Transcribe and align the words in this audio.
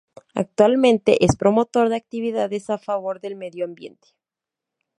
Actualmente, 0.33 1.23
es 1.25 1.37
promotor 1.37 1.89
de 1.89 1.95
actividades 1.95 2.71
a 2.71 2.79
favor 2.79 3.21
del 3.21 3.35
medio 3.35 3.65
ambiente. 3.65 4.15